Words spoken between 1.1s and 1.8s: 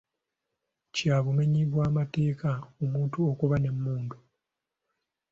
bumenyi